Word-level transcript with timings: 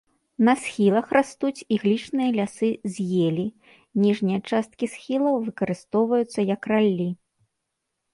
На 0.47 0.53
схілах 0.61 1.07
растуць 1.17 1.65
іглічныя 1.75 2.29
лясы 2.37 2.69
з 2.95 3.05
елі, 3.25 3.45
ніжнія 4.05 4.39
часткі 4.49 4.85
схілаў 4.95 5.35
выкарыстоўваюцца 5.49 6.39
як 6.55 6.61
раллі. 6.73 7.07